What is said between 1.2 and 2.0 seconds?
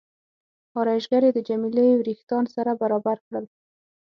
د جميله